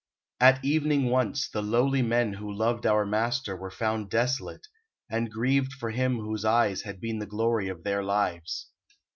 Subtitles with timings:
[0.39, 4.65] At evening once, the lowly men who loved Our Master were found desolate,
[5.11, 8.71] and grieved For Him whose eyes had been the glory of Their lives.